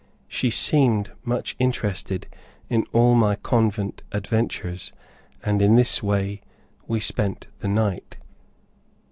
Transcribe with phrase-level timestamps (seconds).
[0.27, 2.25] She seemed much interested
[2.69, 4.91] in all my convent adventures;
[5.43, 6.41] and in this way
[6.87, 8.17] we spent the night.